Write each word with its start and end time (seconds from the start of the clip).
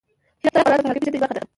هرات 0.43 0.53
د 0.55 0.57
افغانانو 0.61 0.83
د 0.83 0.85
فرهنګي 0.89 0.99
پیژندنې 1.03 1.21
برخه 1.23 1.35
ده. 1.37 1.41